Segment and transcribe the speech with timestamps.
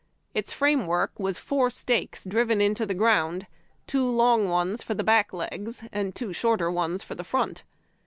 [0.33, 3.45] Its framework was four stakes driven into the ground,
[3.85, 7.61] two long ones for the back legs, and two shorter ones for the front.